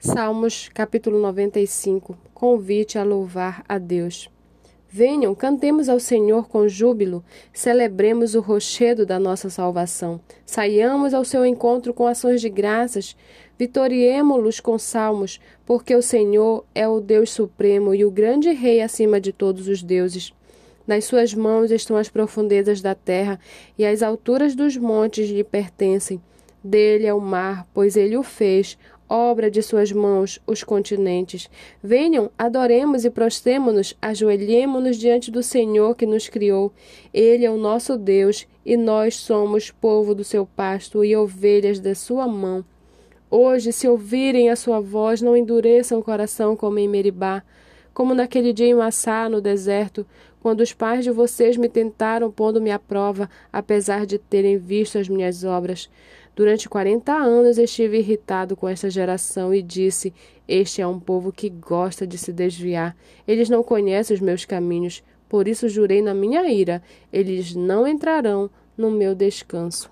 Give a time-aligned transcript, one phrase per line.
[0.00, 4.30] Salmos capítulo 95 Convite a louvar a Deus.
[4.88, 10.20] Venham, cantemos ao Senhor com júbilo, celebremos o rochedo da nossa salvação.
[10.46, 13.16] Saiamos ao seu encontro com ações de graças,
[13.58, 19.20] vitoriemo-los com salmos, porque o Senhor é o Deus supremo e o grande Rei acima
[19.20, 20.32] de todos os deuses.
[20.86, 23.40] Nas suas mãos estão as profundezas da terra,
[23.76, 26.22] e as alturas dos montes lhe pertencem.
[26.62, 28.76] Dele é o mar, pois ele o fez,
[29.08, 31.48] obra de suas mãos, os continentes.
[31.82, 36.72] Venham, adoremos e prostremo-nos, ajoelhemo-nos diante do Senhor que nos criou.
[37.12, 41.94] Ele é o nosso Deus, e nós somos povo do seu pasto e ovelhas da
[41.94, 42.64] sua mão.
[43.30, 47.42] Hoje, se ouvirem a sua voz, não endureçam o coração como em Meribá,
[47.98, 50.06] como naquele dia em Massá, no deserto,
[50.40, 55.08] quando os pais de vocês me tentaram pondo-me à prova, apesar de terem visto as
[55.08, 55.90] minhas obras.
[56.36, 60.14] Durante quarenta anos estive irritado com esta geração e disse:
[60.46, 62.96] Este é um povo que gosta de se desviar.
[63.26, 65.02] Eles não conhecem os meus caminhos.
[65.28, 66.80] Por isso jurei na minha ira:
[67.12, 69.90] eles não entrarão no meu descanso.